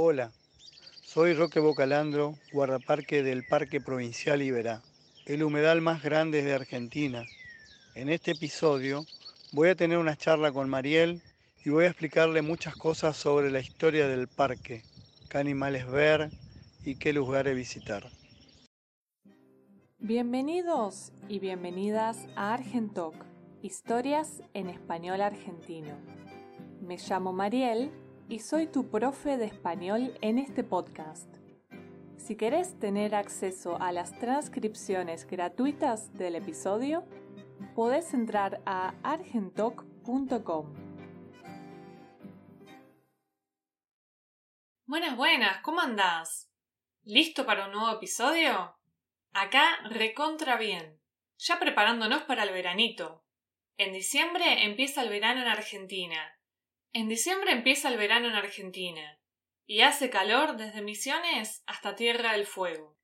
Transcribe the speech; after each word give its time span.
Hola, 0.00 0.30
soy 1.02 1.34
Roque 1.34 1.58
Bocalandro, 1.58 2.36
guardaparque 2.52 3.24
del 3.24 3.44
Parque 3.44 3.80
Provincial 3.80 4.40
Iberá, 4.40 4.80
el 5.26 5.42
humedal 5.42 5.80
más 5.80 6.04
grande 6.04 6.44
de 6.44 6.54
Argentina. 6.54 7.24
En 7.96 8.08
este 8.08 8.30
episodio 8.30 9.04
voy 9.50 9.70
a 9.70 9.74
tener 9.74 9.98
una 9.98 10.14
charla 10.14 10.52
con 10.52 10.68
Mariel 10.68 11.20
y 11.64 11.70
voy 11.70 11.86
a 11.86 11.88
explicarle 11.88 12.42
muchas 12.42 12.76
cosas 12.76 13.16
sobre 13.16 13.50
la 13.50 13.58
historia 13.58 14.06
del 14.06 14.28
parque, 14.28 14.84
qué 15.28 15.38
animales 15.38 15.90
ver 15.90 16.30
y 16.84 16.94
qué 16.94 17.12
lugares 17.12 17.56
visitar. 17.56 18.08
Bienvenidos 19.98 21.10
y 21.28 21.40
bienvenidas 21.40 22.28
a 22.36 22.54
Argentoc, 22.54 23.16
historias 23.62 24.44
en 24.54 24.68
español 24.68 25.20
argentino. 25.22 25.96
Me 26.80 26.98
llamo 26.98 27.32
Mariel 27.32 27.90
y 28.28 28.40
soy 28.40 28.66
tu 28.66 28.90
profe 28.90 29.38
de 29.38 29.46
español 29.46 30.16
en 30.20 30.38
este 30.38 30.62
podcast. 30.62 31.28
Si 32.18 32.36
querés 32.36 32.78
tener 32.78 33.14
acceso 33.14 33.80
a 33.80 33.90
las 33.90 34.18
transcripciones 34.18 35.26
gratuitas 35.26 36.12
del 36.14 36.34
episodio, 36.34 37.06
podés 37.74 38.12
entrar 38.12 38.60
a 38.66 38.94
argentoc.com. 39.02 40.74
Buenas, 44.86 45.16
buenas, 45.16 45.62
¿cómo 45.62 45.80
andás? 45.80 46.50
¿Listo 47.02 47.46
para 47.46 47.66
un 47.66 47.72
nuevo 47.72 47.96
episodio? 47.96 48.76
Acá 49.32 49.64
recontra 49.90 50.56
bien, 50.56 51.00
ya 51.38 51.58
preparándonos 51.58 52.22
para 52.22 52.42
el 52.42 52.52
veranito. 52.52 53.24
En 53.78 53.92
diciembre 53.92 54.64
empieza 54.64 55.02
el 55.02 55.08
verano 55.08 55.40
en 55.40 55.48
Argentina 55.48 56.37
en 56.92 57.08
diciembre 57.08 57.52
empieza 57.52 57.88
el 57.88 57.96
verano 57.96 58.28
en 58.28 58.34
Argentina 58.34 59.18
y 59.66 59.82
hace 59.82 60.10
calor 60.10 60.56
desde 60.56 60.82
Misiones 60.82 61.62
hasta 61.66 61.94
Tierra 61.94 62.32
del 62.32 62.46
Fuego. 62.46 62.98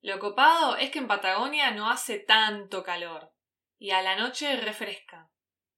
Lo 0.00 0.18
copado 0.18 0.76
es 0.76 0.90
que 0.90 0.98
en 0.98 1.08
Patagonia 1.08 1.70
no 1.72 1.90
hace 1.90 2.18
tanto 2.18 2.82
calor 2.82 3.32
y 3.78 3.90
a 3.90 4.02
la 4.02 4.16
noche 4.16 4.56
refresca. 4.56 5.30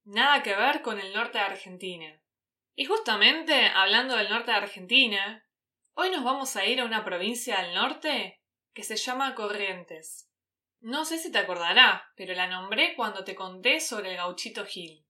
Nada 0.04 0.42
que 0.42 0.54
ver 0.54 0.82
con 0.82 1.00
el 1.00 1.14
norte 1.14 1.38
de 1.38 1.44
Argentina. 1.44 2.22
Y 2.74 2.84
justamente 2.84 3.66
hablando 3.74 4.16
del 4.16 4.28
norte 4.28 4.50
de 4.50 4.58
Argentina, 4.58 5.48
hoy 5.94 6.10
nos 6.10 6.22
vamos 6.22 6.54
a 6.56 6.66
ir 6.66 6.80
a 6.80 6.84
una 6.84 7.04
provincia 7.04 7.62
del 7.62 7.74
norte 7.74 8.42
que 8.74 8.82
se 8.82 8.96
llama 8.96 9.34
Corrientes. 9.34 10.28
No 10.80 11.04
sé 11.06 11.18
si 11.18 11.32
te 11.32 11.38
acordará, 11.38 12.12
pero 12.16 12.34
la 12.34 12.46
nombré 12.46 12.94
cuando 12.94 13.24
te 13.24 13.34
conté 13.34 13.80
sobre 13.80 14.10
el 14.10 14.16
gauchito 14.18 14.66
Gil. 14.66 15.06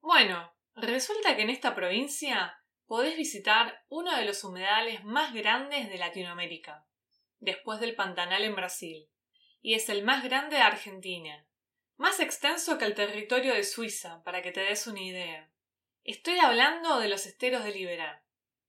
Bueno, 0.00 0.55
Resulta 0.76 1.34
que 1.36 1.42
en 1.42 1.48
esta 1.48 1.74
provincia 1.74 2.62
podés 2.86 3.16
visitar 3.16 3.82
uno 3.88 4.14
de 4.14 4.26
los 4.26 4.44
humedales 4.44 5.02
más 5.04 5.32
grandes 5.32 5.88
de 5.88 5.96
Latinoamérica, 5.96 6.86
después 7.40 7.80
del 7.80 7.94
Pantanal 7.94 8.44
en 8.44 8.54
Brasil, 8.54 9.08
y 9.62 9.72
es 9.72 9.88
el 9.88 10.04
más 10.04 10.22
grande 10.22 10.56
de 10.56 10.62
Argentina, 10.62 11.46
más 11.96 12.20
extenso 12.20 12.76
que 12.76 12.84
el 12.84 12.94
territorio 12.94 13.54
de 13.54 13.64
Suiza, 13.64 14.22
para 14.22 14.42
que 14.42 14.52
te 14.52 14.60
des 14.60 14.86
una 14.86 15.00
idea. 15.00 15.50
Estoy 16.04 16.40
hablando 16.40 16.98
de 16.98 17.08
los 17.08 17.24
esteros 17.24 17.64
de 17.64 17.72
Liberá. 17.72 18.22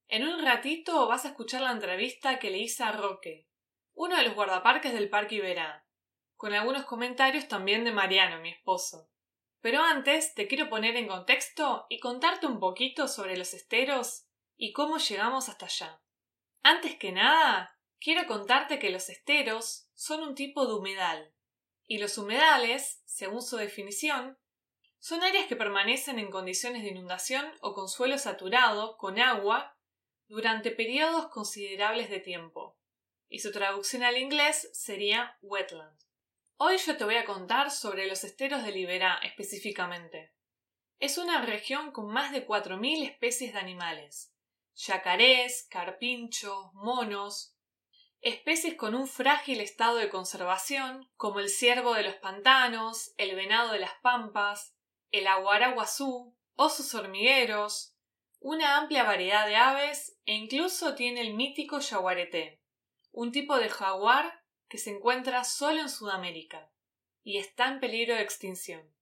En 0.08 0.26
un 0.26 0.42
ratito 0.46 1.10
vas 1.10 1.26
a 1.26 1.30
escuchar 1.30 1.60
la 1.60 1.74
entrevista 1.74 2.40
que 2.40 2.52
le 2.52 2.60
hice 2.60 2.84
a 2.84 2.94
Roque, 2.94 3.50
uno 3.94 4.16
de 4.16 4.24
los 4.24 4.34
guardaparques 4.34 4.94
del 4.94 5.10
Parque 5.10 5.36
Iberá, 5.36 5.86
con 6.38 6.54
algunos 6.54 6.86
comentarios 6.86 7.50
también 7.50 7.84
de 7.84 7.92
Mariano, 7.92 8.40
mi 8.40 8.52
esposo. 8.52 9.10
Pero 9.62 9.82
antes 9.82 10.34
te 10.34 10.48
quiero 10.48 10.70
poner 10.70 10.96
en 10.96 11.08
contexto 11.08 11.86
y 11.90 12.00
contarte 12.00 12.46
un 12.46 12.60
poquito 12.60 13.08
sobre 13.08 13.38
los 13.38 13.54
esteros 13.54 14.26
y 14.56 14.72
cómo 14.72 14.98
llegamos 14.98 15.50
hasta 15.50 15.66
allá. 15.66 16.02
Antes 16.64 16.96
que 16.98 17.12
nada, 17.12 17.80
quiero 18.00 18.28
contarte 18.28 18.80
que 18.80 18.90
los 18.90 19.10
esteros 19.10 19.90
son 19.94 20.22
un 20.22 20.36
tipo 20.36 20.68
de 20.68 20.74
humedal, 20.74 21.34
y 21.86 21.98
los 22.00 22.18
humedales, 22.18 23.02
según 23.06 23.42
su 23.42 23.58
definición, 23.58 24.38
son 25.00 25.24
áreas 25.24 25.48
que 25.48 25.56
permanecen 25.56 26.20
en 26.20 26.32
condiciones 26.32 26.84
de 26.84 26.90
inundación 26.90 27.46
o 27.62 27.74
con 27.74 27.88
suelo 27.88 28.18
saturado 28.18 28.98
con 28.98 29.20
agua 29.20 29.78
durante 30.28 30.72
periodos 30.72 31.28
considerables 31.28 32.10
de 32.10 32.20
tiempo, 32.20 32.78
y 33.30 33.40
su 33.40 33.52
traducción 33.52 34.04
al 34.04 34.18
inglés 34.18 34.70
sería 34.74 35.38
wetland. 35.42 36.07
Hoy 36.60 36.78
yo 36.80 36.98
te 36.98 37.06
voy 37.06 37.18
a 37.18 37.26
contar 37.26 37.70
sobre 37.70 38.08
los 38.08 38.24
esteros 38.24 38.64
de 38.64 38.72
Liberá 38.72 39.20
específicamente. 39.22 40.34
Es 40.98 41.20
una 41.20 41.46
región 41.46 41.92
con 41.92 42.12
más 42.12 42.32
de 42.32 42.48
4.000 42.48 43.08
especies 43.08 43.54
de 43.54 43.60
animales, 43.60 44.34
yacarés, 44.74 45.68
carpinchos, 45.70 46.74
monos, 46.74 47.56
especies 48.22 48.74
con 48.74 48.96
un 48.96 49.08
frágil 49.08 49.62
estado 49.62 49.98
de 49.98 50.10
conservación, 50.10 51.08
como 51.16 51.42
el 51.42 51.50
ciervo 51.50 51.94
de 51.94 52.02
los 52.02 52.16
pantanos, 52.16 53.14
el 53.18 53.36
venado 53.36 53.72
de 53.72 53.80
las 53.80 53.94
pampas, 54.02 54.76
el 55.12 55.28
aguaraguazú, 55.28 56.36
osos 56.56 56.96
hormigueros, 56.96 57.96
una 58.40 58.78
amplia 58.78 59.04
variedad 59.04 59.46
de 59.46 59.58
aves 59.58 60.18
e 60.26 60.34
incluso 60.34 60.96
tiene 60.96 61.22
el 61.22 61.36
mítico 61.36 61.78
yaguareté, 61.78 62.64
un 63.12 63.32
tipo 63.32 63.60
de 63.60 63.70
jaguar 63.70 64.47
que 64.68 64.78
se 64.78 64.92
encuentra 64.92 65.44
solo 65.44 65.82
en 65.82 65.90
Sudamérica 65.90 66.72
y 67.24 67.38
está 67.38 67.68
en 67.68 67.80
peligro 67.80 68.16
de 68.16 68.22
extinción. 68.22 68.94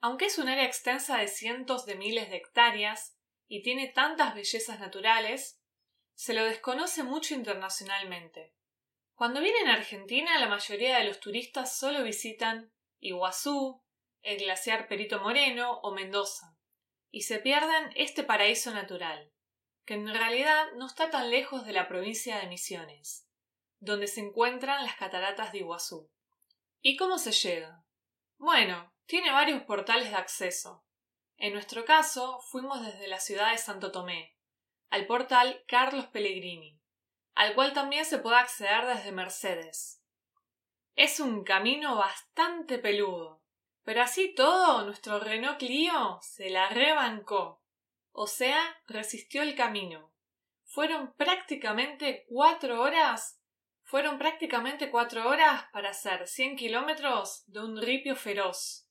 Aunque 0.00 0.26
es 0.26 0.38
un 0.38 0.48
área 0.48 0.64
extensa 0.64 1.18
de 1.18 1.28
cientos 1.28 1.86
de 1.86 1.94
miles 1.94 2.30
de 2.30 2.36
hectáreas 2.36 3.16
y 3.48 3.62
tiene 3.62 3.88
tantas 3.88 4.34
bellezas 4.34 4.80
naturales, 4.80 5.60
se 6.14 6.34
lo 6.34 6.44
desconoce 6.44 7.02
mucho 7.02 7.34
internacionalmente. 7.34 8.54
Cuando 9.14 9.40
vienen 9.40 9.68
a 9.68 9.74
Argentina, 9.74 10.38
la 10.38 10.48
mayoría 10.48 10.98
de 10.98 11.04
los 11.04 11.20
turistas 11.20 11.76
solo 11.76 12.02
visitan 12.02 12.72
Iguazú, 13.00 13.82
el 14.22 14.38
glaciar 14.38 14.88
Perito 14.88 15.20
Moreno 15.20 15.80
o 15.80 15.92
Mendoza, 15.92 16.56
y 17.10 17.22
se 17.22 17.38
pierden 17.38 17.90
este 17.94 18.24
paraíso 18.24 18.72
natural, 18.72 19.32
que 19.84 19.94
en 19.94 20.08
realidad 20.08 20.66
no 20.76 20.86
está 20.86 21.10
tan 21.10 21.30
lejos 21.30 21.64
de 21.64 21.72
la 21.72 21.88
provincia 21.88 22.38
de 22.38 22.48
Misiones 22.48 23.25
donde 23.78 24.06
se 24.06 24.20
encuentran 24.20 24.84
las 24.84 24.96
cataratas 24.96 25.52
de 25.52 25.58
Iguazú. 25.58 26.10
¿Y 26.80 26.96
cómo 26.96 27.18
se 27.18 27.32
llega? 27.32 27.84
Bueno, 28.38 28.92
tiene 29.06 29.32
varios 29.32 29.62
portales 29.62 30.10
de 30.10 30.16
acceso. 30.16 30.84
En 31.36 31.52
nuestro 31.52 31.84
caso, 31.84 32.40
fuimos 32.40 32.84
desde 32.84 33.08
la 33.08 33.20
ciudad 33.20 33.52
de 33.52 33.58
Santo 33.58 33.92
Tomé, 33.92 34.36
al 34.88 35.06
portal 35.06 35.64
Carlos 35.66 36.06
Pellegrini, 36.06 36.80
al 37.34 37.54
cual 37.54 37.72
también 37.72 38.04
se 38.04 38.18
puede 38.18 38.36
acceder 38.36 38.86
desde 38.86 39.12
Mercedes. 39.12 40.02
Es 40.94 41.20
un 41.20 41.44
camino 41.44 41.96
bastante 41.96 42.78
peludo, 42.78 43.42
pero 43.82 44.02
así 44.02 44.34
todo 44.34 44.84
nuestro 44.84 45.20
Renault 45.20 45.58
Clio 45.58 46.18
se 46.22 46.48
la 46.48 46.68
rebancó, 46.70 47.62
o 48.12 48.26
sea, 48.26 48.62
resistió 48.86 49.42
el 49.42 49.54
camino. 49.54 50.14
Fueron 50.64 51.14
prácticamente 51.14 52.24
cuatro 52.28 52.80
horas 52.80 53.35
fueron 53.86 54.18
prácticamente 54.18 54.90
cuatro 54.90 55.28
horas 55.28 55.66
para 55.72 55.90
hacer 55.90 56.26
cien 56.26 56.56
kilómetros 56.56 57.44
de 57.46 57.60
un 57.60 57.80
ripio 57.80 58.16
feroz. 58.16 58.88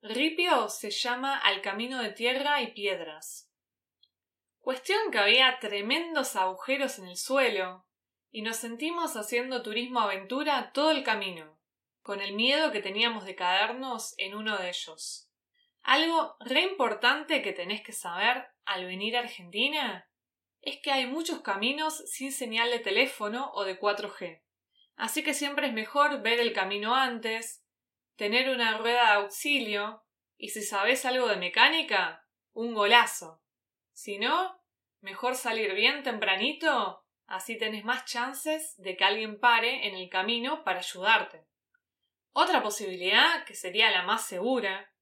Ripio 0.00 0.70
se 0.70 0.90
llama 0.90 1.36
al 1.36 1.60
camino 1.60 2.02
de 2.02 2.12
tierra 2.12 2.62
y 2.62 2.68
piedras. 2.68 3.52
Cuestión 4.58 5.10
que 5.12 5.18
había 5.18 5.58
tremendos 5.60 6.34
agujeros 6.34 6.98
en 6.98 7.08
el 7.08 7.18
suelo, 7.18 7.86
y 8.30 8.40
nos 8.40 8.56
sentimos 8.56 9.16
haciendo 9.16 9.62
turismo 9.62 10.00
aventura 10.00 10.72
todo 10.72 10.92
el 10.92 11.04
camino, 11.04 11.60
con 12.00 12.22
el 12.22 12.32
miedo 12.32 12.72
que 12.72 12.80
teníamos 12.80 13.26
de 13.26 13.34
caernos 13.34 14.14
en 14.16 14.34
uno 14.34 14.56
de 14.56 14.70
ellos. 14.70 15.30
Algo 15.82 16.36
re 16.40 16.62
importante 16.62 17.42
que 17.42 17.52
tenés 17.52 17.82
que 17.82 17.92
saber 17.92 18.46
al 18.64 18.86
venir 18.86 19.14
a 19.14 19.20
Argentina 19.20 20.08
es 20.62 20.80
que 20.82 20.90
hay 20.90 21.06
muchos 21.06 21.40
caminos 21.40 21.98
sin 22.10 22.32
señal 22.32 22.70
de 22.70 22.80
teléfono 22.80 23.50
o 23.54 23.64
de 23.64 23.78
4G. 23.78 24.42
Así 24.96 25.22
que 25.22 25.34
siempre 25.34 25.68
es 25.68 25.72
mejor 25.72 26.22
ver 26.22 26.40
el 26.40 26.52
camino 26.52 26.94
antes, 26.94 27.64
tener 28.16 28.50
una 28.50 28.76
rueda 28.78 29.04
de 29.04 29.12
auxilio 29.12 30.02
y 30.36 30.50
si 30.50 30.62
sabes 30.62 31.04
algo 31.04 31.28
de 31.28 31.36
mecánica, 31.36 32.26
un 32.52 32.74
golazo. 32.74 33.40
Si 33.92 34.18
no, 34.18 34.60
mejor 35.00 35.36
salir 35.36 35.74
bien 35.74 36.02
tempranito, 36.02 37.04
así 37.26 37.56
tenés 37.56 37.84
más 37.84 38.04
chances 38.04 38.74
de 38.78 38.96
que 38.96 39.04
alguien 39.04 39.38
pare 39.38 39.86
en 39.86 39.94
el 39.94 40.08
camino 40.08 40.64
para 40.64 40.80
ayudarte. 40.80 41.46
Otra 42.32 42.62
posibilidad, 42.62 43.44
que 43.44 43.54
sería 43.54 43.90
la 43.90 44.02
más 44.02 44.26
segura, 44.26 44.92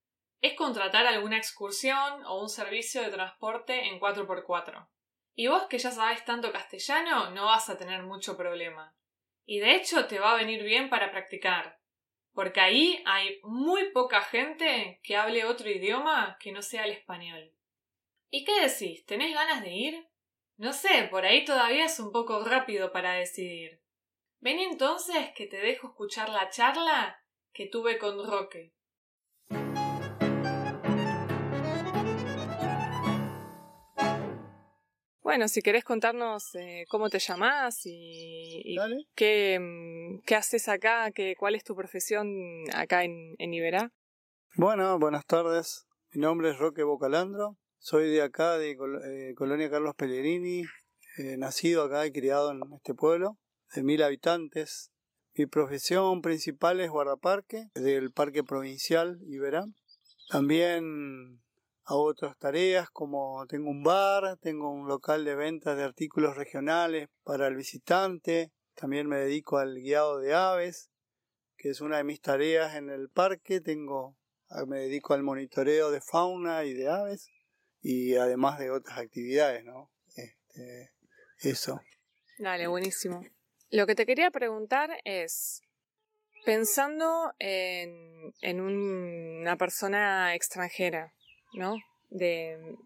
es 0.41 0.55
contratar 0.55 1.07
alguna 1.07 1.39
excursión 1.39 2.25
o 2.27 2.41
un 2.41 2.49
servicio 2.49 3.03
de 3.03 3.11
transporte 3.11 3.89
en 3.89 3.99
4x4. 3.99 4.89
Y 5.39 5.49
vos 5.49 5.67
que 5.69 5.79
ya 5.79 5.91
sabes 5.91 6.25
tanto 6.25 6.51
castellano, 6.51 7.31
no 7.31 7.45
vas 7.45 7.69
a 7.69 7.77
tener 7.77 8.03
mucho 8.03 8.39
problema. 8.39 8.97
Y 9.45 9.61
de 9.61 9.77
hecho 9.77 10.07
te 10.07 10.19
va 10.19 10.33
a 10.33 10.37
venir 10.37 10.63
bien 10.65 10.89
para 10.89 11.11
practicar, 11.11 11.79
porque 12.33 12.61
ahí 12.61 13.03
hay 13.05 13.39
muy 13.43 13.91
poca 13.93 14.23
gente 14.23 14.99
que 15.03 15.15
hable 15.15 15.45
otro 15.45 15.69
idioma 15.69 16.39
que 16.41 16.53
no 16.53 16.63
sea 16.63 16.85
el 16.85 16.93
español. 16.93 17.53
¿Y 18.31 18.45
qué 18.45 18.63
decís? 18.63 19.05
¿Tenés 19.05 19.35
ganas 19.35 19.63
de 19.63 19.73
ir? 19.73 20.09
No 20.57 20.73
sé, 20.73 21.07
por 21.11 21.27
ahí 21.27 21.45
todavía 21.45 21.85
es 21.85 22.01
un 22.01 22.13
poco 22.13 22.43
rápido 22.43 22.91
para 22.91 23.13
decidir. 23.13 23.83
Ven 24.41 24.59
entonces 24.59 25.33
que 25.35 25.47
te 25.47 25.59
dejo 25.59 25.89
escuchar 25.89 26.31
la 26.31 26.49
charla 26.49 27.23
que 27.53 27.67
tuve 27.67 27.99
con 27.99 28.27
Roque. 28.27 28.76
Bueno, 35.27 35.49
si 35.49 35.61
querés 35.61 35.83
contarnos 35.83 36.55
eh, 36.55 36.85
cómo 36.89 37.11
te 37.11 37.19
llamás 37.19 37.81
y, 37.85 38.77
qué, 39.17 39.59
mm, 39.61 40.21
qué, 40.25 40.37
haces 40.37 40.69
acá, 40.69 41.11
qué, 41.11 41.35
cuál 41.37 41.57
es 41.57 41.65
tu 41.65 41.75
profesión 41.75 42.29
acá 42.73 43.03
en, 43.03 43.35
en 43.39 43.53
Iberá. 43.53 43.91
Bueno, 44.55 45.01
buenas 45.01 45.27
tardes. 45.27 45.89
Mi 46.13 46.21
nombre 46.21 46.51
es 46.51 46.59
Roque 46.59 46.85
Bocalandro. 46.85 47.57
Soy 47.79 48.09
de 48.09 48.23
acá, 48.23 48.57
de 48.57 48.71
eh, 48.71 49.35
Colonia 49.35 49.69
Carlos 49.69 49.97
Pellegrini, 49.97 50.63
eh, 51.19 51.37
nacido 51.37 51.83
acá 51.83 52.07
y 52.07 52.13
criado 52.13 52.53
en 52.53 52.61
este 52.77 52.95
pueblo, 52.95 53.37
de 53.75 53.83
mil 53.83 54.05
habitantes. 54.05 54.93
Mi 55.35 55.47
profesión 55.47 56.23
principal 56.23 56.79
es 56.79 56.89
guardaparque 56.89 57.67
del 57.75 58.13
Parque 58.13 58.45
Provincial 58.45 59.19
Iberá. 59.27 59.65
También 60.29 61.41
Hago 61.89 62.03
otras 62.03 62.37
tareas 62.37 62.91
como 62.91 63.47
tengo 63.47 63.71
un 63.71 63.85
bar, 63.85 64.37
tengo 64.39 64.73
un 64.73 64.89
local 64.89 65.25
de 65.25 65.37
ventas 65.37 65.77
de 65.77 65.85
artículos 65.85 66.37
regionales 66.37 67.09
para 67.23 67.47
el 67.47 67.55
visitante, 67.55 68.51
también 68.75 69.07
me 69.07 69.19
dedico 69.19 69.59
al 69.59 69.77
guiado 69.77 70.19
de 70.19 70.35
aves, 70.35 70.91
que 71.57 71.71
es 71.71 71.81
una 71.81 71.99
de 71.99 72.05
mis 72.05 72.21
tareas 72.21 72.75
en 72.75 72.91
el 72.91 73.09
parque, 73.09 73.61
tengo 73.61 74.17
ah, 74.49 74.67
me 74.67 74.81
dedico 74.81 75.15
al 75.15 75.23
monitoreo 75.23 75.93
de 75.93 76.01
fauna 76.01 76.65
y 76.65 76.75
de 76.75 76.89
aves 76.89 77.31
y 77.81 78.17
además 78.17 78.59
de 78.59 78.71
otras 78.73 78.99
actividades, 78.99 79.65
¿no? 79.65 79.93
Este, 80.17 80.91
eso. 81.39 81.81
Dale, 82.39 82.67
buenísimo. 82.67 83.25
Lo 83.71 83.87
que 83.87 83.95
te 83.95 84.07
quería 84.07 84.33
preguntar 84.33 84.91
es, 85.05 85.63
pensando 86.45 87.33
en, 87.39 88.35
en 88.41 88.61
una 88.61 89.57
persona 89.57 90.35
extranjera, 90.35 91.15
¿no? 91.55 91.77
De, 92.11 92.77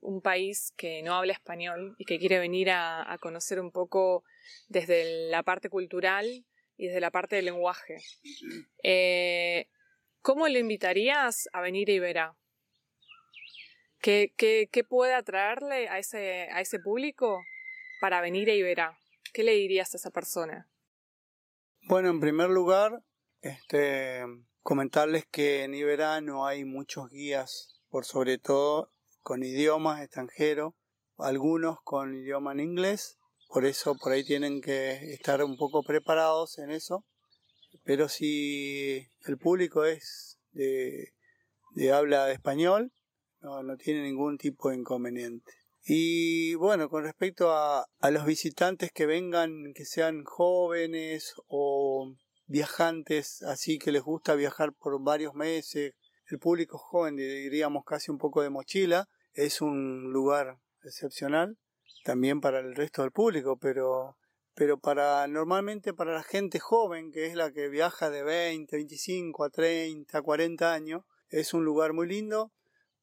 un 0.00 0.20
país 0.20 0.72
que 0.76 1.02
no 1.02 1.14
habla 1.14 1.32
español 1.32 1.96
y 1.98 2.04
que 2.04 2.18
quiere 2.18 2.38
venir 2.38 2.70
a, 2.70 3.18
conocer 3.20 3.60
un 3.60 3.72
poco 3.72 4.22
desde 4.68 5.28
la 5.28 5.42
parte 5.42 5.68
cultural 5.68 6.44
y 6.76 6.86
desde 6.86 7.00
la 7.00 7.10
parte 7.10 7.36
del 7.36 7.46
lenguaje. 7.46 7.98
Eh, 8.82 9.68
¿Cómo 10.22 10.46
le 10.46 10.60
invitarías 10.60 11.48
a 11.52 11.60
venir 11.60 11.90
a 11.90 11.92
Iberá? 11.92 12.36
¿Qué, 14.00 14.32
qué, 14.36 14.84
puede 14.84 15.14
atraerle 15.14 15.88
a 15.88 15.98
ese, 15.98 16.48
a 16.52 16.60
ese 16.60 16.78
público 16.78 17.42
para 18.00 18.20
venir 18.20 18.48
a 18.48 18.54
Iberá? 18.54 18.96
¿Qué 19.32 19.42
le 19.42 19.52
dirías 19.52 19.92
a 19.94 19.96
esa 19.96 20.10
persona? 20.10 20.68
Bueno, 21.88 22.10
en 22.10 22.20
primer 22.20 22.50
lugar, 22.50 23.02
este, 23.42 24.22
Comentarles 24.68 25.24
que 25.24 25.64
en 25.64 25.72
Iberá 25.72 26.20
no 26.20 26.46
hay 26.46 26.66
muchos 26.66 27.08
guías, 27.08 27.80
por 27.88 28.04
sobre 28.04 28.36
todo 28.36 28.92
con 29.22 29.42
idiomas 29.42 30.02
extranjeros, 30.02 30.74
algunos 31.16 31.78
con 31.84 32.14
idioma 32.14 32.52
en 32.52 32.60
inglés, 32.60 33.16
por 33.48 33.64
eso 33.64 33.96
por 33.96 34.12
ahí 34.12 34.24
tienen 34.24 34.60
que 34.60 35.14
estar 35.14 35.42
un 35.42 35.56
poco 35.56 35.82
preparados 35.82 36.58
en 36.58 36.70
eso. 36.70 37.06
Pero 37.82 38.10
si 38.10 39.08
el 39.24 39.38
público 39.38 39.86
es 39.86 40.38
de, 40.52 41.14
habla 41.90 42.30
español, 42.30 42.92
no, 43.40 43.74
tiene 43.78 44.02
ningún 44.02 44.36
tipo 44.36 44.68
de 44.68 44.76
inconveniente. 44.76 45.50
Y 45.86 46.56
bueno, 46.56 46.90
con 46.90 47.04
respecto 47.04 47.52
a 47.52 47.86
los 48.10 48.26
visitantes 48.26 48.92
que 48.92 49.06
vengan, 49.06 49.72
que 49.74 49.86
sean 49.86 50.24
jóvenes 50.24 51.32
o 51.46 52.14
viajantes 52.48 53.42
así 53.42 53.78
que 53.78 53.92
les 53.92 54.02
gusta 54.02 54.34
viajar 54.34 54.72
por 54.72 55.00
varios 55.00 55.34
meses, 55.34 55.94
el 56.26 56.38
público 56.38 56.76
joven, 56.78 57.16
diríamos 57.16 57.84
casi 57.84 58.10
un 58.10 58.18
poco 58.18 58.42
de 58.42 58.50
mochila, 58.50 59.08
es 59.32 59.60
un 59.60 60.12
lugar 60.12 60.58
excepcional 60.82 61.56
también 62.04 62.40
para 62.40 62.58
el 62.60 62.74
resto 62.74 63.02
del 63.02 63.12
público, 63.12 63.56
pero 63.58 64.16
pero 64.54 64.80
para 64.80 65.28
normalmente 65.28 65.94
para 65.94 66.14
la 66.14 66.24
gente 66.24 66.58
joven, 66.58 67.12
que 67.12 67.26
es 67.26 67.36
la 67.36 67.52
que 67.52 67.68
viaja 67.68 68.10
de 68.10 68.24
20, 68.24 68.74
25 68.74 69.44
a 69.44 69.50
30, 69.50 70.20
40 70.20 70.72
años, 70.72 71.04
es 71.28 71.54
un 71.54 71.64
lugar 71.64 71.92
muy 71.92 72.08
lindo 72.08 72.50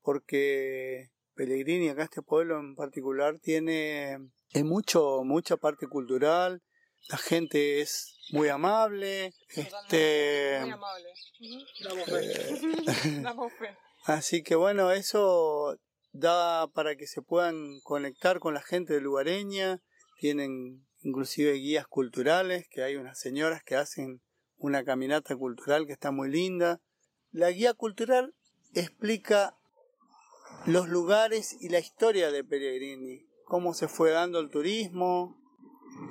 porque 0.02 1.12
Pellegrini, 1.34 1.90
acá 1.90 2.04
este 2.04 2.22
pueblo 2.22 2.60
en 2.60 2.76
particular, 2.76 3.40
tiene 3.40 4.18
mucho, 4.64 5.24
mucha 5.24 5.56
parte 5.58 5.88
cultural, 5.88 6.62
la 7.10 7.18
gente 7.18 7.82
es 7.82 8.15
muy 8.32 8.50
amable. 8.50 9.34
Este, 9.50 10.60
muy 10.62 10.72
amable. 10.72 11.14
Eh, 12.22 13.24
así 14.06 14.44
que 14.44 14.56
bueno, 14.56 14.92
eso 14.92 15.78
da 16.12 16.68
para 16.68 16.96
que 16.96 17.08
se 17.08 17.22
puedan 17.22 17.80
conectar 17.84 18.40
con 18.40 18.54
la 18.54 18.62
gente 18.62 19.00
lugareña. 19.02 19.82
Tienen 20.20 20.86
inclusive 21.02 21.54
guías 21.54 21.88
culturales, 21.88 22.68
que 22.70 22.84
hay 22.84 22.96
unas 22.96 23.20
señoras 23.20 23.64
que 23.64 23.76
hacen 23.76 24.22
una 24.58 24.84
caminata 24.84 25.36
cultural 25.36 25.86
que 25.86 25.94
está 25.94 26.12
muy 26.12 26.30
linda. 26.30 26.82
La 27.32 27.52
guía 27.52 27.74
cultural 27.74 28.34
explica 28.74 29.56
los 30.66 30.88
lugares 30.90 31.56
y 31.60 31.70
la 31.70 31.80
historia 31.80 32.32
de 32.32 32.44
Pellegrini, 32.44 33.28
cómo 33.46 33.74
se 33.74 33.88
fue 33.88 34.12
dando 34.12 34.40
el 34.40 34.50
turismo, 34.50 35.38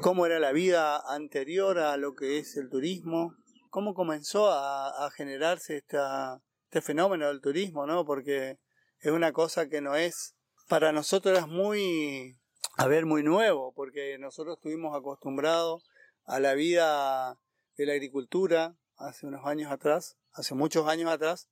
cómo 0.00 0.26
era 0.26 0.38
la 0.38 0.52
vida 0.52 1.00
anterior 1.08 1.78
a 1.78 1.96
lo 1.96 2.14
que 2.14 2.38
es 2.38 2.56
el 2.56 2.68
turismo, 2.68 3.34
cómo 3.70 3.94
comenzó 3.94 4.50
a, 4.50 5.10
generarse 5.16 5.78
este 5.78 6.80
fenómeno 6.80 7.28
del 7.28 7.40
turismo, 7.40 7.86
¿no? 7.86 8.04
Porque 8.04 8.58
es 9.00 9.12
una 9.12 9.32
cosa 9.32 9.68
que 9.68 9.80
no 9.80 9.94
es, 9.94 10.34
para 10.68 10.92
nosotros 10.92 11.38
es 11.38 11.46
muy, 11.46 12.38
a 12.76 12.86
ver, 12.86 13.06
muy 13.06 13.22
nuevo, 13.22 13.72
porque 13.74 14.18
nosotros 14.18 14.56
estuvimos 14.56 14.96
acostumbrados 14.96 15.82
a 16.24 16.40
la 16.40 16.54
vida 16.54 17.38
de 17.76 17.86
la 17.86 17.92
agricultura 17.92 18.76
hace 18.96 19.26
unos 19.26 19.44
años 19.46 19.70
atrás, 19.70 20.16
hace 20.32 20.54
muchos 20.54 20.88
años 20.88 21.10
atrás. 21.10 21.48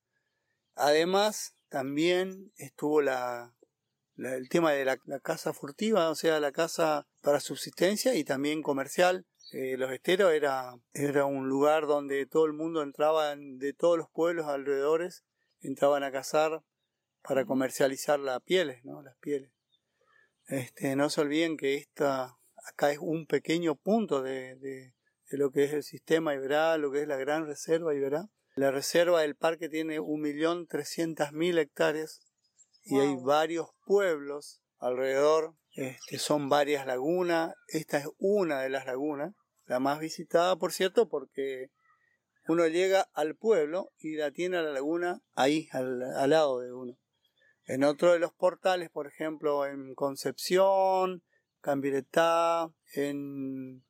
Además, 0.74 1.56
también 1.68 2.52
estuvo 2.56 3.02
la, 3.02 3.54
el 4.24 4.48
tema 4.48 4.72
de 4.72 4.84
la, 4.84 4.96
casa 5.20 5.52
furtiva, 5.52 6.10
o 6.10 6.14
sea, 6.14 6.40
la 6.40 6.52
casa 6.52 7.06
para 7.20 7.40
subsistencia 7.40 8.14
y 8.14 8.24
también 8.24 8.62
comercial. 8.62 9.26
Eh, 9.52 9.76
los 9.76 9.90
esteros 9.92 10.32
era, 10.32 10.74
era 10.94 11.26
un 11.26 11.48
lugar 11.48 11.86
donde 11.86 12.24
todo 12.26 12.46
el 12.46 12.52
mundo 12.52 12.82
entraba, 12.82 13.34
de 13.36 13.72
todos 13.74 13.98
los 13.98 14.08
pueblos 14.10 14.46
alrededores, 14.46 15.24
entraban 15.60 16.02
a 16.04 16.12
cazar 16.12 16.62
para 17.22 17.44
comercializar 17.44 18.18
las 18.18 18.40
pieles, 18.42 18.84
¿no? 18.84 19.02
Las 19.02 19.16
pieles. 19.18 19.52
Este, 20.46 20.96
no 20.96 21.10
se 21.10 21.20
olviden 21.20 21.56
que 21.56 21.76
esta, 21.76 22.38
acá 22.66 22.90
es 22.90 22.98
un 22.98 23.26
pequeño 23.26 23.76
punto 23.76 24.22
de, 24.22 24.56
de, 24.56 24.94
de 25.30 25.38
lo 25.38 25.50
que 25.50 25.64
es 25.64 25.72
el 25.72 25.82
sistema 25.82 26.34
Iberá, 26.34 26.76
lo 26.78 26.90
que 26.90 27.02
es 27.02 27.08
la 27.08 27.16
gran 27.16 27.46
reserva 27.46 27.94
Iberá. 27.94 28.28
La 28.54 28.70
reserva 28.70 29.22
del 29.22 29.34
parque 29.34 29.68
tiene 29.68 29.98
1.300.000 30.00 31.58
hectáreas 31.58 32.31
y 32.84 32.98
hay 32.98 33.16
varios 33.16 33.68
pueblos 33.86 34.60
alrededor, 34.78 35.54
este, 35.74 36.18
son 36.18 36.48
varias 36.48 36.86
lagunas, 36.86 37.54
esta 37.68 37.98
es 37.98 38.08
una 38.18 38.60
de 38.60 38.70
las 38.70 38.86
lagunas, 38.86 39.34
la 39.66 39.80
más 39.80 40.00
visitada 40.00 40.56
por 40.56 40.72
cierto 40.72 41.08
porque 41.08 41.70
uno 42.48 42.66
llega 42.66 43.08
al 43.14 43.36
pueblo 43.36 43.92
y 43.98 44.16
la 44.16 44.32
tiene 44.32 44.56
a 44.56 44.62
la 44.62 44.72
laguna 44.72 45.22
ahí, 45.34 45.68
al, 45.72 46.00
lado 46.28 46.60
de 46.60 46.72
uno. 46.72 46.98
En 47.64 47.84
otro 47.84 48.12
de 48.12 48.18
los 48.18 48.32
portales, 48.32 48.90
por 48.90 49.06
ejemplo, 49.06 49.64
en 49.66 49.94
Concepción, 49.94 51.22
Cambiretá, 51.60 52.68
en 52.94 53.84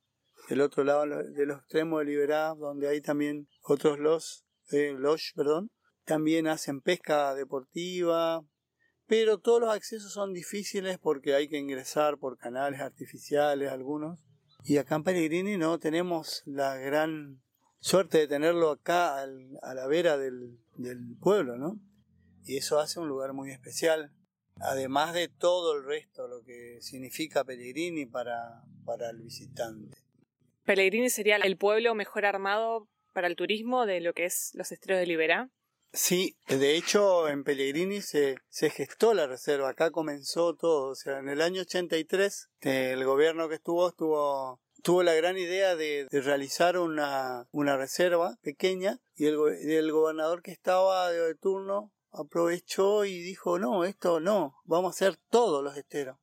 el 0.49 0.61
otro 0.61 0.85
lado 0.85 1.07
de 1.07 1.47
los 1.47 1.61
extremos 1.61 2.01
de 2.01 2.05
Liberá, 2.05 2.55
donde 2.55 2.89
hay 2.89 3.01
también 3.01 3.49
otros 3.63 3.99
los, 3.99 4.45
eh, 4.71 4.95
los, 4.99 5.33
perdón, 5.35 5.71
también 6.05 6.47
hacen 6.47 6.83
pesca 6.83 7.35
deportiva, 7.35 8.45
pero 9.06 9.38
todos 9.38 9.61
los 9.61 9.71
accesos 9.71 10.12
son 10.12 10.32
difíciles 10.32 10.99
porque 10.99 11.35
hay 11.35 11.49
que 11.49 11.59
ingresar 11.59 12.18
por 12.18 12.38
canales 12.38 12.80
artificiales 12.80 13.71
algunos. 13.71 14.21
Y 14.64 14.78
acá 14.78 14.94
en 14.97 15.04
Pellegrini 15.04 15.56
no 15.56 15.78
tenemos 15.78 16.42
la 16.47 16.76
gran 16.76 17.42
suerte 17.80 18.18
de 18.18 18.28
tenerlo 18.28 18.71
acá 18.71 19.23
a 19.23 19.75
la 19.75 19.87
vera 19.88 20.16
del, 20.16 20.59
pueblo, 21.21 21.56
¿no? 21.56 21.80
Y 22.44 22.56
eso 22.56 22.78
hace 22.78 23.00
un 23.00 23.09
lugar 23.09 23.32
muy 23.32 23.50
especial. 23.50 24.12
Además 24.61 25.14
de 25.14 25.28
todo 25.28 25.76
el 25.76 25.85
resto, 25.85 26.28
lo 26.28 26.42
que 26.44 26.78
significa 26.80 27.44
Pellegrini 27.44 28.06
para, 28.06 28.62
para 28.85 29.11
el 29.11 29.21
visitante. 29.23 29.97
Pellegrini 30.64 31.11
sería 31.11 31.37
el 31.37 31.56
pueblo 31.56 31.94
mejor 31.94 32.25
armado 32.25 32.88
para 33.12 33.26
el 33.26 33.37
turismo 33.37 33.85
de 33.87 34.00
lo 34.00 34.12
que 34.12 34.26
es 34.26 34.52
los 34.54 34.71
esteros 34.71 34.99
de 34.99 35.06
Liberá. 35.06 35.50
Sí, 35.95 36.39
de 36.49 36.77
hecho 36.77 37.29
en 37.29 37.45
Pellegrini 37.45 38.01
se, 38.01 38.39
gestó 38.51 39.13
la 39.13 39.27
reserva, 39.27 39.69
acá 39.69 39.91
comenzó 39.91 40.55
todo, 40.55 40.89
o 40.89 40.95
sea, 40.95 41.19
en 41.19 41.29
el 41.29 41.43
año 41.43 41.61
83 41.61 42.49
el 42.61 43.05
gobierno 43.05 43.47
que 43.51 43.57
estuvo 43.57 43.89
estuvo 43.89 44.59
tuvo 44.83 45.03
la 45.03 45.13
gran 45.13 45.37
idea 45.37 45.77
de, 45.77 46.09
realizar 46.11 46.79
una, 46.79 47.47
una, 47.53 47.77
reserva 47.77 48.39
pequeña 48.41 49.01
y 49.15 49.27
el, 49.27 49.37
el 49.69 49.93
gobernador 49.93 50.43
que 50.43 50.51
estaba 50.51 51.11
de 51.11 51.35
turno 51.35 51.93
aprovechó 52.11 53.05
y 53.05 53.21
dijo, 53.21 53.59
no, 53.59 53.85
esto 53.85 54.19
no, 54.19 54.55
vamos 54.65 54.89
a 54.89 54.97
hacer 54.97 55.19
todos 55.29 55.63
los 55.63 55.77
esteros. 55.77 56.19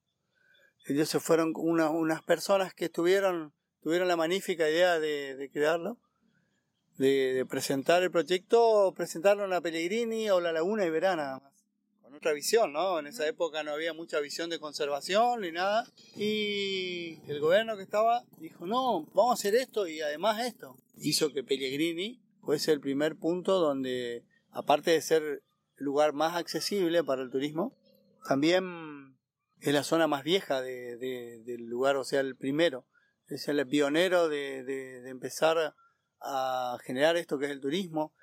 Ellos 0.87 1.09
se 1.09 1.19
fueron 1.19 1.53
unas 1.55 2.23
personas 2.23 2.73
que 2.73 2.89
tuvieron, 2.89 3.53
tuvieron 3.81 4.07
la 4.07 4.15
magnífica 4.15 4.67
idea 4.67 4.99
de, 4.99 5.35
de 5.35 5.51
crearlo, 5.51 5.99
de, 6.99 7.45
presentar 7.49 8.03
el 8.03 8.11
proyecto, 8.11 8.93
presentarlo 8.95 9.45
en 9.45 9.49
la 9.49 9.61
Pellegrini 9.61 10.29
o 10.29 10.39
la 10.39 10.51
Laguna 10.51 10.85
y 10.85 10.89
Verana, 10.89 11.41
con 12.01 12.13
otra 12.13 12.33
visión, 12.33 12.73
¿no? 12.73 12.99
En 12.99 13.07
esa 13.07 13.25
época 13.27 13.63
no 13.63 13.71
había 13.71 13.93
mucha 13.93 14.19
visión 14.19 14.49
de 14.49 14.59
conservación 14.59 15.41
ni 15.41 15.51
nada. 15.51 15.85
Y 16.15 17.19
el 17.27 17.39
gobierno 17.39 17.77
que 17.77 17.83
estaba 17.83 18.23
dijo, 18.37 18.67
no, 18.67 19.05
vamos 19.13 19.31
a 19.31 19.33
hacer 19.33 19.55
esto 19.55 19.87
y 19.87 20.01
además 20.01 20.45
esto. 20.45 20.75
Hizo 20.97 21.31
que 21.31 21.43
Pellegrini 21.43 22.21
fuese 22.41 22.73
el 22.73 22.81
primer 22.81 23.15
punto 23.15 23.59
donde, 23.59 24.25
aparte 24.51 24.91
de 24.91 25.01
ser 25.01 25.23
el 25.23 25.85
lugar 25.85 26.11
más 26.13 26.35
accesible 26.35 27.03
para 27.03 27.21
el 27.21 27.31
turismo. 27.31 27.77
También 28.27 29.17
es 29.61 29.73
la 29.73 29.83
zona 29.83 30.07
más 30.07 30.23
vieja 30.23 30.61
de, 30.61 30.97
del 30.97 31.65
lugar, 31.65 31.95
o 31.95 32.03
sea, 32.03 32.19
el 32.19 32.35
primero. 32.35 32.85
Es 33.27 33.47
el 33.47 33.65
pionero 33.67 34.27
de, 34.27 34.63
de, 34.63 35.09
empezar 35.09 35.75
a 36.21 36.77
generar 36.83 37.17
esto 37.17 37.37
que 37.37 37.45
es 37.45 37.51
el 37.51 37.61
turismo. 37.61 38.13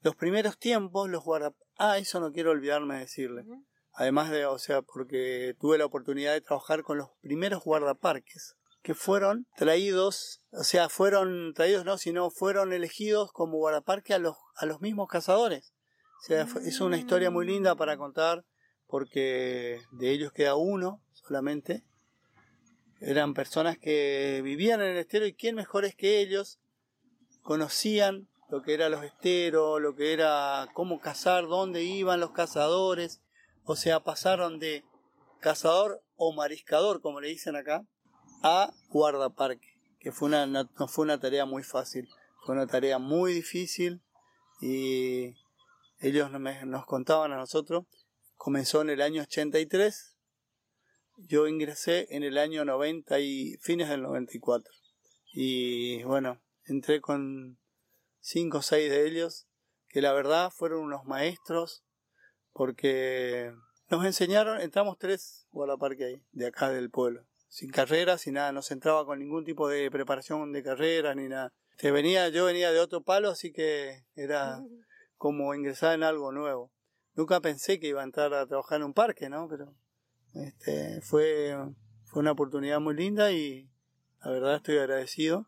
Los 0.00 0.16
primeros 0.16 0.58
tiempos, 0.58 1.08
los 1.08 1.24
guarda... 1.24 1.54
Ah, 1.76 1.98
eso 1.98 2.20
no 2.20 2.32
quiero 2.32 2.50
olvidarme 2.50 2.94
de 2.94 3.00
decirle. 3.00 3.44
Además 3.92 4.30
de, 4.30 4.46
o 4.46 4.58
sea, 4.58 4.82
porque 4.82 5.56
tuve 5.58 5.78
la 5.78 5.86
oportunidad 5.86 6.32
de 6.32 6.40
trabajar 6.40 6.82
con 6.82 6.98
los 6.98 7.10
primeros 7.20 7.64
guardaparques 7.64 8.56
que 8.82 8.94
fueron 8.94 9.46
traídos, 9.56 10.40
o 10.52 10.62
sea, 10.62 10.88
fueron 10.88 11.52
traídos 11.54 11.84
no, 11.84 11.98
sino 11.98 12.30
fueron 12.30 12.72
elegidos 12.72 13.32
como 13.32 13.58
guardaparque 13.58 14.14
a 14.14 14.18
los, 14.18 14.36
a 14.56 14.66
los 14.66 14.80
mismos 14.80 15.08
cazadores. 15.08 15.74
O 16.20 16.22
sea, 16.22 16.46
es 16.64 16.80
una 16.80 16.96
historia 16.96 17.30
muy 17.30 17.46
linda 17.46 17.74
para 17.74 17.96
contar 17.96 18.44
porque 18.86 19.82
de 19.92 20.10
ellos 20.10 20.32
queda 20.32 20.56
uno 20.56 21.02
solamente. 21.12 21.84
Eran 23.00 23.34
personas 23.34 23.78
que 23.78 24.40
vivían 24.42 24.80
en 24.80 24.88
el 24.88 24.96
estero 24.96 25.26
y 25.26 25.34
quién 25.34 25.54
mejor 25.54 25.84
es 25.84 25.94
que 25.94 26.20
ellos 26.20 26.58
conocían 27.48 28.28
lo 28.50 28.60
que 28.60 28.74
eran 28.74 28.92
los 28.92 29.02
esteros, 29.02 29.80
lo 29.80 29.96
que 29.96 30.12
era 30.12 30.68
cómo 30.74 31.00
cazar, 31.00 31.46
dónde 31.46 31.82
iban 31.82 32.20
los 32.20 32.32
cazadores. 32.32 33.22
O 33.64 33.74
sea, 33.74 34.00
pasaron 34.00 34.58
de 34.58 34.84
cazador 35.40 36.02
o 36.16 36.34
mariscador, 36.34 37.00
como 37.00 37.22
le 37.22 37.28
dicen 37.28 37.56
acá, 37.56 37.86
a 38.42 38.70
guardaparque, 38.90 39.66
que 39.98 40.12
fue 40.12 40.28
una, 40.28 40.44
no 40.44 40.88
fue 40.88 41.06
una 41.06 41.20
tarea 41.20 41.46
muy 41.46 41.62
fácil, 41.62 42.06
fue 42.44 42.54
una 42.54 42.66
tarea 42.66 42.98
muy 42.98 43.32
difícil 43.32 44.02
y 44.60 45.34
ellos 46.00 46.30
nos 46.30 46.84
contaban 46.84 47.32
a 47.32 47.38
nosotros, 47.38 47.86
comenzó 48.36 48.82
en 48.82 48.90
el 48.90 49.00
año 49.00 49.22
83, 49.22 50.18
yo 51.16 51.48
ingresé 51.48 52.08
en 52.10 52.24
el 52.24 52.36
año 52.36 52.66
90 52.66 53.20
y 53.20 53.56
fines 53.62 53.88
del 53.88 54.02
94. 54.02 54.70
Y 55.32 56.02
bueno, 56.02 56.42
entré 56.68 57.00
con 57.00 57.58
cinco 58.20 58.58
o 58.58 58.62
seis 58.62 58.90
de 58.90 59.06
ellos, 59.06 59.46
que 59.88 60.02
la 60.02 60.12
verdad 60.12 60.50
fueron 60.50 60.80
unos 60.80 61.04
maestros, 61.04 61.84
porque 62.52 63.52
nos 63.90 64.04
enseñaron, 64.04 64.60
entramos 64.60 64.98
tres 64.98 65.46
parque 65.78 66.04
ahí, 66.04 66.22
de 66.32 66.46
acá 66.46 66.70
del 66.70 66.90
pueblo, 66.90 67.26
sin 67.48 67.70
carreras, 67.70 68.22
sin 68.22 68.34
nada, 68.34 68.52
no 68.52 68.62
se 68.62 68.74
entraba 68.74 69.04
con 69.06 69.18
ningún 69.18 69.44
tipo 69.44 69.68
de 69.68 69.90
preparación 69.90 70.52
de 70.52 70.62
carreras 70.62 71.16
ni 71.16 71.28
nada. 71.28 71.52
Te 71.78 71.90
venía, 71.90 72.28
yo 72.28 72.44
venía 72.44 72.72
de 72.72 72.80
otro 72.80 73.02
palo, 73.02 73.30
así 73.30 73.52
que 73.52 74.04
era 74.14 74.60
como 75.16 75.54
ingresar 75.54 75.94
en 75.94 76.02
algo 76.02 76.32
nuevo. 76.32 76.72
Nunca 77.14 77.40
pensé 77.40 77.80
que 77.80 77.88
iba 77.88 78.00
a 78.00 78.04
entrar 78.04 78.32
a 78.34 78.46
trabajar 78.46 78.80
en 78.80 78.86
un 78.86 78.94
parque, 78.94 79.28
¿no? 79.28 79.48
Pero 79.48 79.74
este, 80.34 81.00
fue, 81.00 81.56
fue 82.04 82.20
una 82.20 82.32
oportunidad 82.32 82.80
muy 82.80 82.94
linda 82.94 83.32
y 83.32 83.70
la 84.20 84.30
verdad 84.30 84.56
estoy 84.56 84.78
agradecido. 84.78 85.46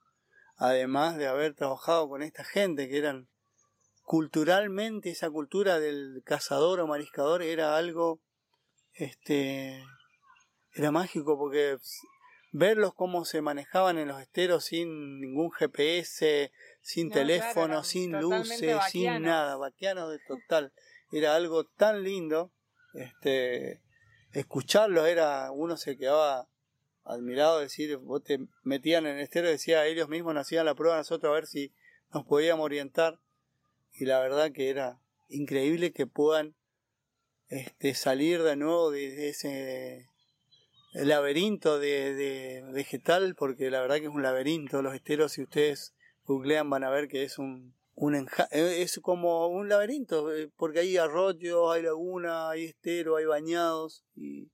Además 0.61 1.17
de 1.17 1.27
haber 1.27 1.55
trabajado 1.55 2.07
con 2.07 2.23
esta 2.23 2.45
gente 2.45 2.87
que 2.91 2.99
eran 2.99 3.29
culturalmente 4.03 5.09
esa 5.09 5.31
cultura 5.31 5.81
del 5.81 6.23
cazador 6.23 6.81
o 6.81 6.87
mariscador 6.87 7.43
era 7.43 7.79
algo 7.79 8.21
este 8.93 9.83
era 10.75 10.91
mágico 10.91 11.39
porque 11.39 11.79
verlos 12.53 12.93
cómo 12.95 13.25
se 13.25 13.41
manejaban 13.41 13.97
en 13.97 14.09
los 14.09 14.21
esteros 14.21 14.65
sin 14.67 15.19
ningún 15.19 15.51
GPS, 15.51 16.53
sin 16.83 17.11
teléfono, 17.11 17.83
sin 17.83 18.21
luces, 18.21 18.77
sin 18.91 19.23
nada, 19.23 19.57
vaquianos 19.57 20.11
de 20.11 20.19
total. 20.29 20.75
Era 21.11 21.37
algo 21.37 21.65
tan 21.65 22.03
lindo, 22.03 22.53
este, 22.93 23.81
escucharlo 24.33 25.07
era, 25.07 25.51
uno 25.53 25.79
se 25.79 25.97
quedaba 25.97 26.49
admirado, 27.05 27.61
decir, 27.61 27.97
vos 27.97 28.23
te 28.23 28.39
metían 28.63 29.07
en 29.07 29.17
el 29.17 29.23
estero, 29.23 29.49
decía, 29.49 29.87
ellos 29.87 30.09
mismos 30.09 30.35
nos 30.35 30.43
hacían 30.43 30.67
la 30.67 30.75
prueba 30.75 30.97
a 30.97 30.99
nosotros 30.99 31.31
a 31.31 31.35
ver 31.35 31.47
si 31.47 31.73
nos 32.13 32.25
podíamos 32.25 32.65
orientar, 32.65 33.19
y 33.93 34.05
la 34.05 34.21
verdad 34.21 34.53
que 34.53 34.71
era 34.71 35.01
increíble 35.29 35.93
que 35.93 36.07
puedan 36.07 36.55
este, 37.49 37.95
salir 37.95 38.43
de 38.43 38.57
nuevo 38.57 38.91
de 38.91 39.29
ese 39.29 40.09
laberinto 40.93 41.79
de, 41.79 42.15
de, 42.15 42.63
vegetal, 42.73 43.35
porque 43.35 43.71
la 43.71 43.81
verdad 43.81 43.97
que 43.97 44.07
es 44.07 44.15
un 44.15 44.23
laberinto, 44.23 44.83
los 44.83 44.95
esteros, 44.95 45.33
si 45.33 45.43
ustedes 45.43 45.95
googlean 46.25 46.71
van 46.71 46.85
a 46.85 46.91
ver 46.91 47.09
que 47.09 47.25
es 47.25 47.39
un, 47.39 47.75
un 47.95 48.15
eh, 48.15 48.83
es 48.83 48.99
como 49.01 49.49
un 49.49 49.69
laberinto, 49.69 50.35
eh, 50.35 50.51
porque 50.57 50.81
hay 50.81 50.97
arroyos, 50.97 51.75
hay 51.75 51.83
laguna, 51.83 52.51
hay 52.51 52.65
estero, 52.67 53.17
hay 53.17 53.25
bañados, 53.25 54.05
y, 54.17 54.49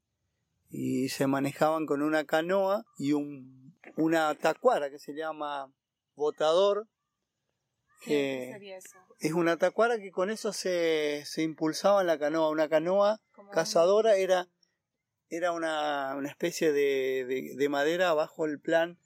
y 0.70 1.08
se 1.08 1.26
manejaban 1.26 1.86
con 1.86 2.02
una 2.02 2.24
canoa 2.24 2.84
y 2.98 3.12
un, 3.12 3.74
una 3.96 4.34
tacuara 4.34 4.90
que 4.90 4.98
se 4.98 5.14
llama 5.14 5.72
botador. 6.14 6.86
¿Qué 8.02 8.76
eso? 8.76 8.96
Es 9.18 9.32
una 9.32 9.56
tacuara 9.56 9.98
que 9.98 10.10
con 10.10 10.30
eso 10.30 10.52
se, 10.52 11.22
se 11.24 11.42
impulsaba 11.42 12.02
en 12.02 12.06
la 12.06 12.18
canoa. 12.18 12.50
Una 12.50 12.68
canoa 12.68 13.20
cazadora 13.52 14.16
era 14.16 14.48
era 15.28 15.52
una, 15.52 16.14
una 16.16 16.28
especie 16.28 16.72
de, 16.72 17.54
de, 17.56 17.68
madera 17.68 18.14
bajo 18.14 18.44
el 18.44 18.60
plan, 18.60 18.98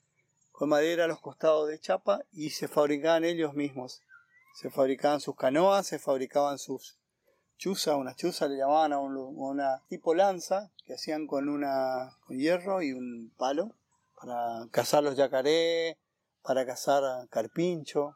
con 0.51 0.69
madera 0.69 1.05
a 1.05 1.07
los 1.07 1.19
costados 1.19 1.67
de 1.67 1.79
chapa 1.79 2.23
y 2.31 2.51
se 2.51 2.67
fabricaban 2.67 3.23
ellos 3.23 3.53
mismos. 3.53 4.01
Se 4.53 4.69
fabricaban 4.69 5.19
sus 5.19 5.35
canoas, 5.35 5.87
se 5.87 5.97
fabricaban 5.97 6.59
sus 6.59 6.99
una 7.65 8.15
chuza 8.15 8.47
le 8.47 8.57
llamaban 8.57 8.93
a, 8.93 8.99
una 8.99 9.83
tipo 9.87 10.15
lanza 10.15 10.71
que 10.85 10.93
hacían 10.93 11.27
con 11.27 11.47
una 11.47 12.17
con 12.25 12.37
hierro 12.37 12.81
y 12.81 12.91
un 12.91 13.31
palo 13.37 13.75
para 14.19 14.67
cazar 14.71 15.03
los 15.03 15.15
yacaré, 15.15 15.97
para 16.41 16.65
cazar 16.65 17.27
carpincho. 17.29 18.15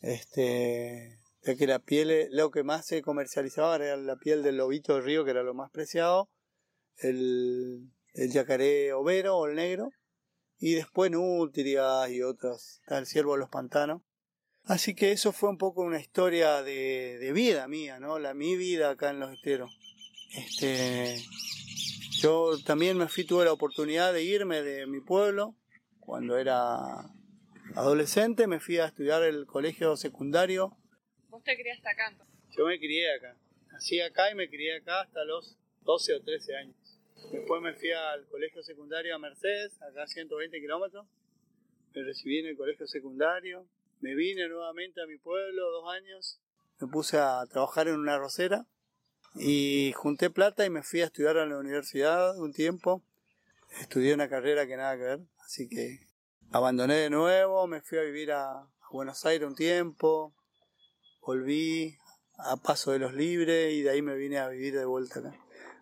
Este, 0.00 1.18
ya 1.42 1.56
que 1.56 1.66
la 1.66 1.78
piel, 1.78 2.28
lo 2.32 2.50
que 2.50 2.62
más 2.62 2.86
se 2.86 3.02
comercializaba 3.02 3.76
era 3.76 3.96
la 3.96 4.16
piel 4.16 4.42
del 4.42 4.56
lobito 4.56 4.94
del 4.94 5.04
río, 5.04 5.24
que 5.24 5.30
era 5.30 5.42
lo 5.42 5.54
más 5.54 5.70
preciado, 5.70 6.28
el, 6.98 7.92
el 8.14 8.32
yacaré 8.32 8.92
overo 8.92 9.36
o 9.36 9.46
el 9.46 9.54
negro, 9.54 9.90
y 10.58 10.74
después 10.74 11.10
nutrias 11.10 12.10
y 12.10 12.22
otros, 12.22 12.80
el 12.86 13.06
ciervo 13.06 13.32
de 13.32 13.40
los 13.40 13.50
pantanos. 13.50 14.02
Así 14.64 14.94
que 14.94 15.12
eso 15.12 15.32
fue 15.32 15.48
un 15.48 15.58
poco 15.58 15.82
una 15.82 16.00
historia 16.00 16.62
de, 16.62 17.18
de 17.18 17.32
vida 17.32 17.66
mía, 17.68 17.98
¿no? 17.98 18.18
La 18.18 18.32
mi 18.32 18.56
vida 18.56 18.90
acá 18.90 19.10
en 19.10 19.20
los 19.20 19.32
esteros. 19.32 19.76
Este, 20.34 21.16
yo 22.20 22.52
también 22.64 22.96
me 22.96 23.08
fui, 23.08 23.24
tuve 23.24 23.44
la 23.44 23.52
oportunidad 23.52 24.12
de 24.12 24.22
irme 24.22 24.62
de 24.62 24.86
mi 24.86 25.00
pueblo 25.00 25.56
cuando 25.98 26.36
era 26.36 27.10
adolescente, 27.74 28.46
me 28.46 28.60
fui 28.60 28.78
a 28.78 28.86
estudiar 28.86 29.22
el 29.22 29.46
colegio 29.46 29.96
secundario. 29.96 30.76
¿Vos 31.28 31.42
te 31.42 31.56
criaste 31.56 31.88
acá? 31.88 32.16
Yo 32.56 32.66
me 32.66 32.78
crié 32.78 33.14
acá. 33.14 33.36
Nací 33.70 34.00
acá 34.00 34.30
y 34.30 34.34
me 34.34 34.48
crié 34.48 34.76
acá 34.76 35.02
hasta 35.02 35.24
los 35.24 35.56
12 35.82 36.14
o 36.14 36.22
13 36.22 36.56
años. 36.56 36.76
Después 37.30 37.62
me 37.62 37.72
fui 37.74 37.90
al 37.92 38.26
colegio 38.26 38.62
secundario 38.62 39.14
a 39.14 39.18
Mercedes, 39.18 39.80
acá 39.80 40.02
a 40.02 40.06
120 40.06 40.60
kilómetros. 40.60 41.06
Me 41.94 42.02
recibí 42.02 42.40
en 42.40 42.46
el 42.46 42.56
colegio 42.56 42.86
secundario. 42.86 43.66
Me 44.02 44.16
vine 44.16 44.48
nuevamente 44.48 45.00
a 45.00 45.06
mi 45.06 45.16
pueblo, 45.16 45.70
dos 45.70 45.94
años. 45.94 46.40
Me 46.80 46.88
puse 46.88 47.18
a 47.18 47.46
trabajar 47.48 47.86
en 47.86 47.94
una 47.94 48.18
rosera. 48.18 48.66
Y 49.36 49.92
junté 49.94 50.28
plata 50.28 50.66
y 50.66 50.70
me 50.70 50.82
fui 50.82 51.02
a 51.02 51.04
estudiar 51.04 51.38
a 51.38 51.46
la 51.46 51.56
universidad 51.56 52.36
un 52.36 52.52
tiempo. 52.52 53.04
Estudié 53.80 54.12
una 54.12 54.28
carrera 54.28 54.66
que 54.66 54.76
nada 54.76 54.96
que 54.96 55.04
ver. 55.04 55.20
Así 55.44 55.68
que 55.68 56.00
abandoné 56.50 56.96
de 56.96 57.10
nuevo, 57.10 57.68
me 57.68 57.80
fui 57.80 57.98
a 57.98 58.02
vivir 58.02 58.32
a, 58.32 58.68
Buenos 58.90 59.24
Aires 59.24 59.48
un 59.48 59.54
tiempo. 59.54 60.34
Volví 61.20 61.96
a 62.38 62.56
Paso 62.56 62.90
de 62.90 62.98
los 62.98 63.14
Libres 63.14 63.72
y 63.72 63.82
de 63.82 63.90
ahí 63.90 64.02
me 64.02 64.16
vine 64.16 64.38
a 64.38 64.48
vivir 64.48 64.76
de 64.76 64.84
vuelta 64.84 65.20
acá. 65.20 65.32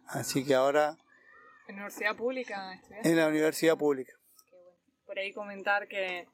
Así 0.09 0.45
que 0.45 0.55
ahora... 0.55 0.99
¿En 1.67 1.77
universidad 1.77 2.17
pública 2.17 2.81
En 3.03 3.17
la 3.17 3.29
universidad 3.29 3.79
pública. 3.79 4.12
Por 5.07 5.19
ahí 5.19 5.33
comentar 5.33 5.89
que, 5.89 6.29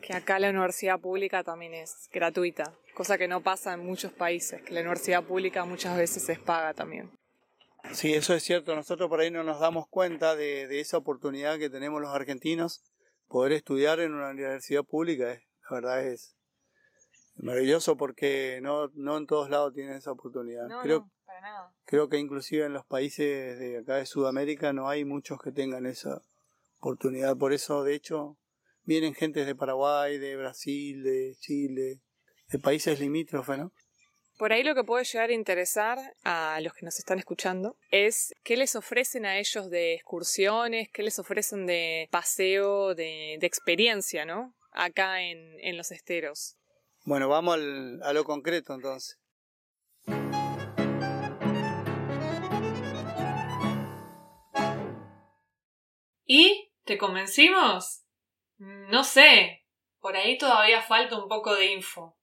que 0.00 0.12
acá 0.14 0.38
la 0.38 0.50
universidad 0.50 1.00
pública 1.00 1.42
también 1.42 1.74
es 1.74 2.08
gratuita, 2.12 2.74
cosa 2.94 3.18
que 3.18 3.28
no 3.28 3.42
pasa 3.42 3.74
en 3.74 3.84
muchos 3.84 4.12
países, 4.12 4.62
que 4.62 4.72
la 4.72 4.80
universidad 4.80 5.22
pública 5.24 5.64
muchas 5.64 5.96
veces 5.96 6.28
es 6.28 6.38
paga 6.38 6.74
también. 6.74 7.10
Sí, 7.92 8.14
eso 8.14 8.34
es 8.34 8.42
cierto. 8.42 8.74
Nosotros 8.74 9.08
por 9.08 9.20
ahí 9.20 9.30
no 9.30 9.44
nos 9.44 9.60
damos 9.60 9.86
cuenta 9.88 10.34
de, 10.34 10.66
de 10.68 10.80
esa 10.80 10.96
oportunidad 10.96 11.58
que 11.58 11.68
tenemos 11.68 12.00
los 12.00 12.14
argentinos, 12.14 12.82
poder 13.28 13.52
estudiar 13.52 14.00
en 14.00 14.14
una 14.14 14.30
universidad 14.30 14.84
pública. 14.84 15.32
Eh, 15.32 15.42
la 15.68 15.76
verdad 15.76 16.06
es 16.06 16.36
maravilloso 17.36 17.96
porque 17.96 18.60
no, 18.62 18.88
no 18.94 19.16
en 19.16 19.26
todos 19.26 19.50
lados 19.50 19.74
tienen 19.74 19.96
esa 19.96 20.12
oportunidad. 20.12 20.68
creo, 20.82 21.10
para 21.26 21.40
nada. 21.40 21.74
creo 21.84 22.08
que 22.08 22.18
inclusive 22.18 22.64
en 22.64 22.72
los 22.72 22.86
países 22.86 23.58
de 23.58 23.78
acá 23.78 23.96
de 23.96 24.06
Sudamérica 24.06 24.72
no 24.72 24.88
hay 24.88 25.04
muchos 25.04 25.40
que 25.40 25.52
tengan 25.52 25.86
esa 25.86 26.22
oportunidad. 26.78 27.36
Por 27.36 27.52
eso, 27.52 27.82
de 27.82 27.94
hecho, 27.94 28.36
vienen 28.84 29.14
gentes 29.14 29.46
de 29.46 29.54
Paraguay, 29.54 30.18
de 30.18 30.36
Brasil, 30.36 31.02
de 31.02 31.34
Chile, 31.40 32.00
de 32.48 32.58
países 32.58 33.00
limítrofes, 33.00 33.58
¿no? 33.58 33.72
Por 34.36 34.52
ahí 34.52 34.64
lo 34.64 34.74
que 34.74 34.82
puede 34.82 35.04
llegar 35.04 35.30
a 35.30 35.32
interesar 35.32 35.98
a 36.24 36.60
los 36.60 36.74
que 36.74 36.84
nos 36.84 36.98
están 36.98 37.20
escuchando 37.20 37.76
es 37.90 38.34
qué 38.42 38.56
les 38.56 38.74
ofrecen 38.74 39.26
a 39.26 39.38
ellos 39.38 39.70
de 39.70 39.94
excursiones, 39.94 40.88
qué 40.92 41.04
les 41.04 41.20
ofrecen 41.20 41.66
de 41.66 42.08
paseo, 42.10 42.96
de, 42.96 43.34
experiencia, 43.34 44.24
¿no? 44.24 44.54
Acá 44.72 45.22
en, 45.22 45.38
en 45.60 45.76
los 45.76 45.92
esteros. 45.92 46.56
Bueno, 47.04 47.28
vamos 47.28 47.54
al, 47.54 48.02
a 48.02 48.12
lo 48.12 48.24
concreto 48.24 48.74
entonces. 48.74 49.20
¿Y? 56.26 56.72
¿Te 56.84 56.98
convencimos? 56.98 58.03
No 58.88 59.04
sé. 59.04 59.64
Por 60.00 60.16
ahí 60.16 60.38
todavía 60.38 60.82
falta 60.82 61.16
un 61.16 61.28
poco 61.28 61.54
de 61.54 61.72
info. 61.72 62.16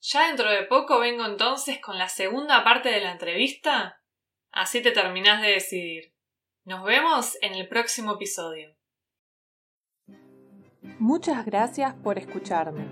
Ya 0.00 0.28
dentro 0.28 0.50
de 0.50 0.64
poco 0.64 0.98
vengo 0.98 1.24
entonces 1.24 1.80
con 1.80 1.98
la 1.98 2.08
segunda 2.08 2.62
parte 2.62 2.90
de 2.90 3.00
la 3.00 3.12
entrevista. 3.12 4.02
Así 4.52 4.82
te 4.82 4.92
terminás 4.92 5.40
de 5.40 5.52
decidir. 5.52 6.14
Nos 6.64 6.84
vemos 6.84 7.36
en 7.40 7.54
el 7.54 7.68
próximo 7.68 8.14
episodio. 8.14 8.76
Muchas 10.98 11.44
gracias 11.44 11.94
por 11.94 12.18
escucharme. 12.18 12.86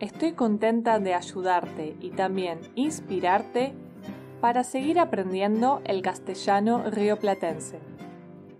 Estoy 0.00 0.32
contenta 0.32 0.98
de 0.98 1.14
ayudarte 1.14 1.96
y 2.00 2.10
también 2.10 2.60
inspirarte 2.74 3.74
para 4.40 4.64
seguir 4.64 4.98
aprendiendo 4.98 5.82
el 5.84 6.02
castellano 6.02 6.90
rioplatense. 6.90 7.91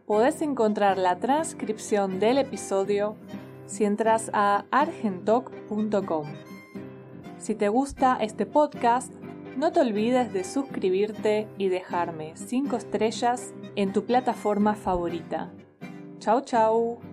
Podés 0.07 0.43
encontrar 0.43 0.99
la 0.99 1.19
transcripción 1.19 2.19
del 2.19 2.39
episodio 2.39 3.17
si 3.67 3.85
entras 3.85 4.31
a 4.33 4.65
argentoc.com. 4.71 6.27
Si 7.39 7.55
te 7.55 7.69
gusta 7.69 8.19
este 8.21 8.45
podcast, 8.45 9.13
no 9.57 9.73
te 9.73 9.81
olvides 9.81 10.33
de 10.33 10.45
suscribirte 10.45 11.47
y 11.59 11.69
dejarme 11.69 12.33
5 12.35 12.77
estrellas 12.77 13.55
en 13.77 13.93
tu 13.93 14.05
plataforma 14.05 14.75
favorita. 14.75 15.53
Chau 16.19 16.41
chau. 16.43 17.12